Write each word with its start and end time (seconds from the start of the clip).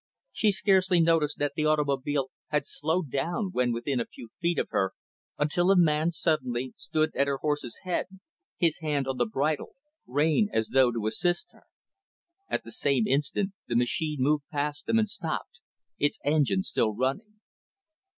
She 0.31 0.49
scarcely 0.51 0.99
noticed 0.99 1.37
that 1.37 1.51
the 1.55 1.67
automobile 1.67 2.31
had 2.47 2.65
slowed 2.65 3.11
down, 3.11 3.51
when 3.51 3.71
within 3.71 3.99
a 3.99 4.07
few 4.07 4.29
feet 4.41 4.57
of 4.57 4.69
her, 4.71 4.93
until 5.37 5.69
a 5.69 5.77
man, 5.77 6.11
suddenly, 6.11 6.73
stood 6.75 7.15
at 7.15 7.27
her 7.27 7.37
horse's 7.37 7.81
head; 7.83 8.07
his 8.57 8.79
hand 8.79 9.07
on 9.07 9.17
the 9.17 9.27
bridle 9.27 9.75
rein 10.07 10.49
as 10.51 10.69
though 10.69 10.91
to 10.91 11.05
assist 11.05 11.51
her. 11.53 11.65
At 12.49 12.63
the 12.63 12.71
same 12.71 13.05
instant, 13.05 13.53
the 13.67 13.75
machine 13.75 14.17
moved 14.21 14.45
past 14.51 14.87
them, 14.87 14.97
and 14.97 15.07
stopped; 15.07 15.59
its 15.99 16.17
engine 16.25 16.63
still 16.63 16.95
running. 16.95 17.39